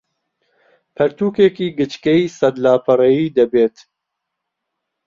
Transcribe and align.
پەرتووکێکی 0.95 1.67
گچکەی 1.77 2.23
سەد 2.37 2.55
لاپەڕەیی 2.63 3.33
دەبێت 3.37 3.75